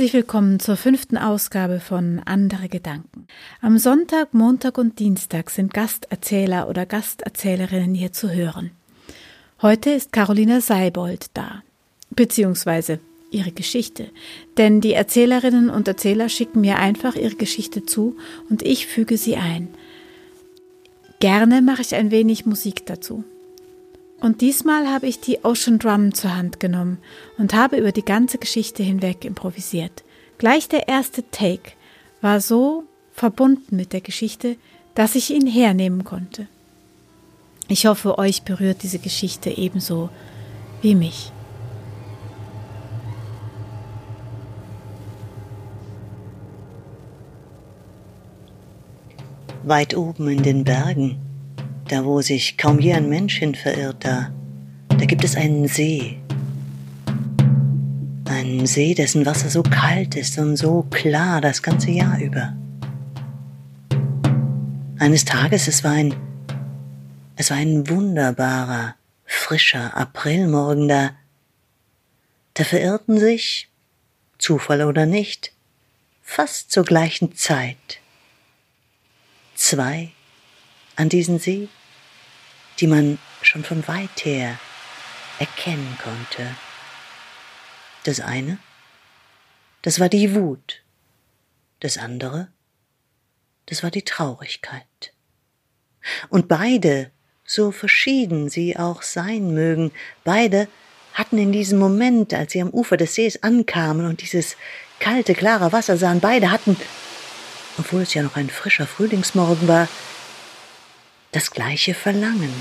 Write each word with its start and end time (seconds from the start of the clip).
Herzlich 0.00 0.14
willkommen 0.14 0.58
zur 0.60 0.78
fünften 0.78 1.18
Ausgabe 1.18 1.78
von 1.78 2.22
Andere 2.24 2.70
Gedanken. 2.70 3.26
Am 3.60 3.76
Sonntag, 3.76 4.32
Montag 4.32 4.78
und 4.78 4.98
Dienstag 4.98 5.50
sind 5.50 5.74
Gasterzähler 5.74 6.70
oder 6.70 6.86
Gasterzählerinnen 6.86 7.94
hier 7.94 8.10
zu 8.10 8.30
hören. 8.30 8.70
Heute 9.60 9.90
ist 9.90 10.10
Carolina 10.10 10.62
Seibold 10.62 11.26
da, 11.34 11.62
beziehungsweise 12.08 12.98
ihre 13.30 13.52
Geschichte, 13.52 14.08
denn 14.56 14.80
die 14.80 14.94
Erzählerinnen 14.94 15.68
und 15.68 15.86
Erzähler 15.86 16.30
schicken 16.30 16.62
mir 16.62 16.78
einfach 16.78 17.14
ihre 17.14 17.34
Geschichte 17.34 17.84
zu 17.84 18.16
und 18.48 18.62
ich 18.62 18.86
füge 18.86 19.18
sie 19.18 19.36
ein. 19.36 19.68
Gerne 21.18 21.60
mache 21.60 21.82
ich 21.82 21.94
ein 21.94 22.10
wenig 22.10 22.46
Musik 22.46 22.86
dazu. 22.86 23.22
Und 24.20 24.42
diesmal 24.42 24.86
habe 24.88 25.06
ich 25.06 25.20
die 25.20 25.44
Ocean 25.44 25.78
Drum 25.78 26.14
zur 26.14 26.36
Hand 26.36 26.60
genommen 26.60 26.98
und 27.38 27.54
habe 27.54 27.78
über 27.78 27.90
die 27.90 28.04
ganze 28.04 28.36
Geschichte 28.36 28.82
hinweg 28.82 29.24
improvisiert. 29.24 30.04
Gleich 30.36 30.68
der 30.68 30.88
erste 30.88 31.28
Take 31.30 31.72
war 32.20 32.40
so 32.40 32.84
verbunden 33.12 33.76
mit 33.76 33.92
der 33.94 34.02
Geschichte, 34.02 34.56
dass 34.94 35.14
ich 35.14 35.30
ihn 35.30 35.46
hernehmen 35.46 36.04
konnte. 36.04 36.48
Ich 37.68 37.86
hoffe, 37.86 38.18
euch 38.18 38.42
berührt 38.42 38.82
diese 38.82 38.98
Geschichte 38.98 39.50
ebenso 39.50 40.10
wie 40.82 40.94
mich. 40.94 41.32
Weit 49.62 49.96
oben 49.96 50.28
in 50.28 50.42
den 50.42 50.64
Bergen 50.64 51.29
da 51.90 52.04
wo 52.04 52.22
sich 52.22 52.56
kaum 52.56 52.78
je 52.78 52.94
ein 52.94 53.08
Mensch 53.08 53.38
hin 53.38 53.54
verirrt, 53.54 54.04
da, 54.04 54.32
da 54.88 55.04
gibt 55.06 55.24
es 55.24 55.34
einen 55.34 55.66
See. 55.66 56.20
Einen 58.28 58.66
See, 58.66 58.94
dessen 58.94 59.26
Wasser 59.26 59.50
so 59.50 59.64
kalt 59.64 60.14
ist 60.14 60.38
und 60.38 60.56
so 60.56 60.86
klar 60.90 61.40
das 61.40 61.62
ganze 61.62 61.90
Jahr 61.90 62.20
über. 62.20 62.56
Eines 65.00 65.24
Tages, 65.24 65.66
es 65.66 65.82
war 65.82 65.92
ein, 65.92 66.14
es 67.34 67.50
war 67.50 67.56
ein 67.56 67.88
wunderbarer, 67.88 68.94
frischer 69.24 69.96
Aprilmorgen, 69.96 70.86
da, 70.86 71.10
da 72.54 72.62
verirrten 72.62 73.18
sich, 73.18 73.68
Zufall 74.38 74.82
oder 74.82 75.06
nicht, 75.06 75.52
fast 76.22 76.70
zur 76.70 76.84
gleichen 76.84 77.34
Zeit 77.34 77.98
zwei 79.56 80.12
an 80.96 81.08
diesen 81.08 81.38
See 81.38 81.68
die 82.80 82.86
man 82.86 83.18
schon 83.42 83.64
von 83.64 83.86
weit 83.88 84.24
her 84.24 84.58
erkennen 85.38 85.98
konnte. 86.02 86.54
Das 88.04 88.20
eine, 88.20 88.58
das 89.82 90.00
war 90.00 90.08
die 90.08 90.34
Wut, 90.34 90.82
das 91.80 91.98
andere, 91.98 92.48
das 93.66 93.82
war 93.82 93.90
die 93.90 94.04
Traurigkeit. 94.04 95.12
Und 96.28 96.48
beide, 96.48 97.10
so 97.44 97.70
verschieden 97.72 98.48
sie 98.48 98.76
auch 98.76 99.02
sein 99.02 99.52
mögen, 99.52 99.92
beide 100.24 100.68
hatten 101.12 101.38
in 101.38 101.52
diesem 101.52 101.78
Moment, 101.78 102.32
als 102.32 102.52
sie 102.52 102.62
am 102.62 102.70
Ufer 102.70 102.96
des 102.96 103.14
Sees 103.14 103.42
ankamen 103.42 104.06
und 104.06 104.22
dieses 104.22 104.56
kalte, 105.00 105.34
klare 105.34 105.72
Wasser 105.72 105.96
sahen, 105.96 106.20
beide 106.20 106.50
hatten, 106.50 106.76
obwohl 107.78 108.02
es 108.02 108.14
ja 108.14 108.22
noch 108.22 108.36
ein 108.36 108.48
frischer 108.48 108.86
Frühlingsmorgen 108.86 109.68
war, 109.68 109.88
das 111.32 111.50
gleiche 111.50 111.94
Verlangen. 111.94 112.52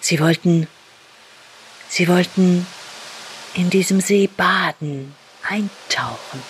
Sie 0.00 0.20
wollten, 0.20 0.66
sie 1.88 2.08
wollten 2.08 2.66
in 3.54 3.70
diesem 3.70 4.00
See 4.00 4.28
baden, 4.28 5.14
eintauchen. 5.42 6.42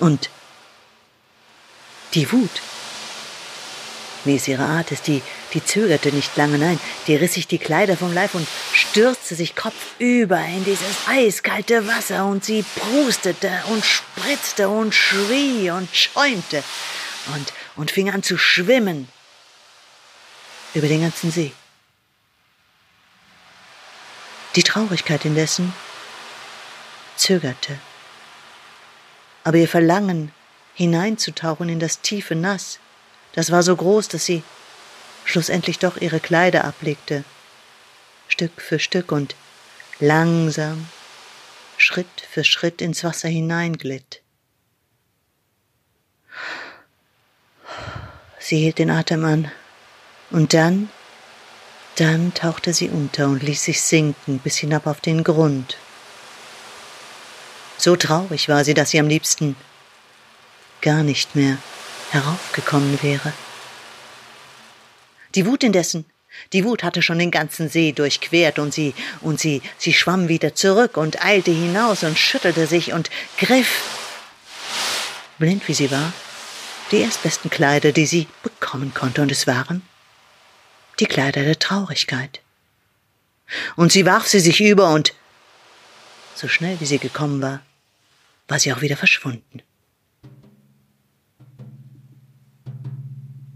Und 0.00 0.28
die 2.14 2.30
Wut, 2.32 2.62
wie 4.24 4.36
es 4.36 4.48
ihre 4.48 4.64
Art 4.64 4.90
ist, 4.90 5.06
die, 5.06 5.22
die 5.52 5.64
zögerte 5.64 6.10
nicht 6.10 6.36
lange, 6.36 6.58
nein, 6.58 6.80
die 7.06 7.16
riss 7.16 7.34
sich 7.34 7.46
die 7.46 7.58
Kleider 7.58 7.96
vom 7.96 8.12
Leib 8.12 8.34
und 8.34 8.46
stürzte 8.72 9.34
sich 9.34 9.54
kopfüber 9.54 10.44
in 10.44 10.64
dieses 10.64 11.08
eiskalte 11.08 11.86
Wasser 11.86 12.26
und 12.26 12.44
sie 12.44 12.64
prustete 12.76 13.50
und 13.70 13.84
spritzte 13.84 14.68
und 14.68 14.94
schrie 14.94 15.70
und 15.70 15.88
schäumte 15.94 16.62
und, 17.34 17.52
und 17.76 17.90
fing 17.90 18.10
an 18.10 18.22
zu 18.22 18.36
schwimmen 18.36 19.08
über 20.74 20.88
den 20.88 21.02
ganzen 21.02 21.30
See. 21.30 21.52
Die 24.56 24.62
Traurigkeit 24.62 25.24
indessen 25.24 25.72
zögerte. 27.16 27.78
Aber 29.44 29.56
ihr 29.56 29.68
Verlangen, 29.68 30.32
hineinzutauchen 30.74 31.68
in 31.68 31.78
das 31.78 32.00
tiefe 32.00 32.34
Nass, 32.34 32.78
das 33.32 33.50
war 33.50 33.62
so 33.62 33.74
groß, 33.74 34.08
dass 34.08 34.24
sie 34.24 34.42
schlussendlich 35.24 35.78
doch 35.78 35.96
ihre 35.96 36.20
Kleider 36.20 36.64
ablegte, 36.64 37.24
Stück 38.28 38.60
für 38.60 38.78
Stück 38.78 39.12
und 39.12 39.34
langsam, 40.00 40.88
Schritt 41.76 42.26
für 42.30 42.44
Schritt 42.44 42.80
ins 42.80 43.04
Wasser 43.04 43.28
hineinglitt. 43.28 44.22
Sie 48.38 48.58
hielt 48.58 48.78
den 48.78 48.90
Atem 48.90 49.24
an 49.24 49.50
und 50.30 50.54
dann, 50.54 50.88
dann 51.96 52.34
tauchte 52.34 52.72
sie 52.72 52.88
unter 52.88 53.26
und 53.26 53.42
ließ 53.42 53.64
sich 53.64 53.80
sinken 53.80 54.38
bis 54.38 54.56
hinab 54.56 54.86
auf 54.86 55.00
den 55.00 55.24
Grund. 55.24 55.76
So 57.76 57.96
traurig 57.96 58.48
war 58.48 58.64
sie, 58.64 58.74
dass 58.74 58.90
sie 58.90 59.00
am 59.00 59.08
liebsten 59.08 59.56
gar 60.80 61.02
nicht 61.02 61.34
mehr 61.34 61.58
heraufgekommen 62.10 63.02
wäre. 63.02 63.32
Die 65.34 65.46
Wut 65.46 65.64
indessen, 65.64 66.04
die 66.52 66.64
Wut 66.64 66.82
hatte 66.82 67.02
schon 67.02 67.18
den 67.18 67.30
ganzen 67.30 67.68
See 67.68 67.92
durchquert 67.92 68.58
und 68.58 68.72
sie, 68.72 68.94
und 69.20 69.40
sie, 69.40 69.62
sie 69.78 69.92
schwamm 69.92 70.28
wieder 70.28 70.54
zurück 70.54 70.96
und 70.96 71.24
eilte 71.24 71.50
hinaus 71.50 72.04
und 72.04 72.18
schüttelte 72.18 72.66
sich 72.66 72.92
und 72.92 73.10
griff, 73.38 73.82
blind 75.38 75.66
wie 75.68 75.74
sie 75.74 75.90
war, 75.90 76.12
die 76.90 77.00
erstbesten 77.00 77.50
Kleider, 77.50 77.92
die 77.92 78.06
sie 78.06 78.28
bekommen 78.42 78.92
konnte, 78.94 79.22
und 79.22 79.32
es 79.32 79.46
waren 79.46 79.82
die 81.00 81.06
Kleider 81.06 81.42
der 81.42 81.58
Traurigkeit. 81.58 82.40
Und 83.76 83.92
sie 83.92 84.06
warf 84.06 84.26
sie 84.26 84.40
sich 84.40 84.60
über 84.60 84.92
und 84.92 85.12
so 86.34 86.48
schnell 86.48 86.80
wie 86.80 86.86
sie 86.86 86.98
gekommen 86.98 87.40
war, 87.40 87.60
war 88.48 88.58
sie 88.58 88.72
auch 88.72 88.80
wieder 88.80 88.96
verschwunden. 88.96 89.62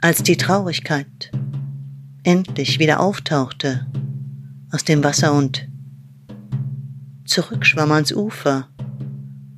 Als 0.00 0.22
die 0.22 0.36
Traurigkeit 0.36 1.30
endlich 2.22 2.78
wieder 2.78 3.00
auftauchte 3.00 3.86
aus 4.72 4.84
dem 4.84 5.04
Wasser 5.04 5.32
und 5.32 5.68
zurückschwamm 7.26 7.92
ans 7.92 8.12
Ufer, 8.12 8.68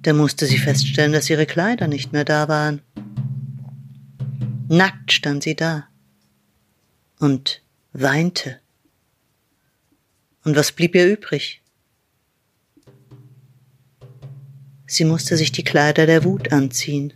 da 0.02 0.12
musste 0.12 0.46
sie 0.46 0.58
feststellen, 0.58 1.12
dass 1.12 1.30
ihre 1.30 1.46
Kleider 1.46 1.86
nicht 1.86 2.12
mehr 2.12 2.24
da 2.24 2.48
waren. 2.48 2.80
Nackt 4.68 5.12
stand 5.12 5.44
sie 5.44 5.54
da 5.54 5.86
und 7.22 7.62
weinte. 7.92 8.58
Und 10.44 10.56
was 10.56 10.72
blieb 10.72 10.96
ihr 10.96 11.06
übrig? 11.06 11.62
Sie 14.86 15.04
musste 15.04 15.36
sich 15.36 15.52
die 15.52 15.62
Kleider 15.62 16.06
der 16.06 16.24
Wut 16.24 16.52
anziehen. 16.52 17.12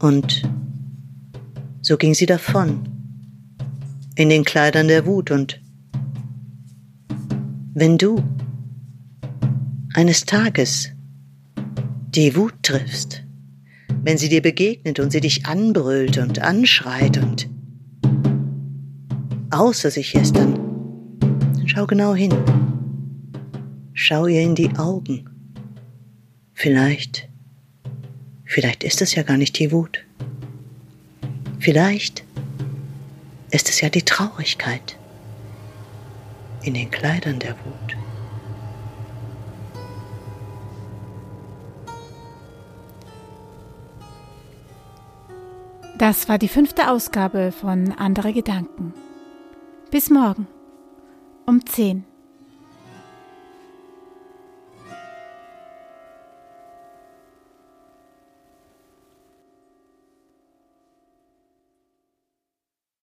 Und 0.00 0.42
so 1.82 1.96
ging 1.96 2.14
sie 2.14 2.26
davon, 2.26 2.88
in 4.16 4.28
den 4.28 4.44
Kleidern 4.44 4.88
der 4.88 5.06
Wut. 5.06 5.30
Und 5.30 5.60
wenn 7.74 7.96
du 7.96 8.24
eines 9.94 10.24
Tages 10.24 10.90
die 12.08 12.34
Wut 12.34 12.54
triffst, 12.62 13.22
wenn 14.02 14.18
sie 14.18 14.28
dir 14.28 14.42
begegnet 14.42 14.98
und 14.98 15.12
sie 15.12 15.20
dich 15.20 15.46
anbrüllt 15.46 16.18
und 16.18 16.40
anschreit 16.40 17.16
und 17.16 17.48
außer 19.50 19.90
sich 19.90 20.14
ist, 20.14 20.36
dann, 20.36 20.58
schau 21.66 21.86
genau 21.86 22.14
hin. 22.14 22.32
Schau 23.92 24.26
ihr 24.26 24.40
in 24.40 24.54
die 24.54 24.76
Augen. 24.76 25.28
Vielleicht, 26.54 27.28
vielleicht 28.44 28.84
ist 28.84 29.02
es 29.02 29.14
ja 29.14 29.22
gar 29.22 29.36
nicht 29.36 29.58
die 29.58 29.72
Wut. 29.72 30.04
Vielleicht 31.58 32.24
ist 33.50 33.68
es 33.68 33.80
ja 33.80 33.88
die 33.88 34.02
Traurigkeit 34.02 34.96
in 36.62 36.74
den 36.74 36.90
Kleidern 36.90 37.38
der 37.38 37.52
Wut. 37.52 37.96
Das 45.98 46.30
war 46.30 46.38
die 46.38 46.48
fünfte 46.48 46.90
Ausgabe 46.90 47.52
von 47.52 47.92
Andere 47.92 48.32
Gedanken. 48.32 48.94
Bis 49.90 50.08
morgen 50.08 50.46
um 51.46 51.66
10. 51.66 52.04